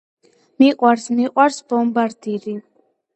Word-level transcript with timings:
მიყვარს 0.61 1.05
მიყვარს 1.17 1.59
ბომბარდირი. 1.73 2.55